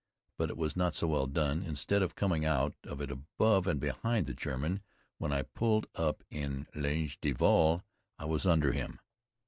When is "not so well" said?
0.75-1.27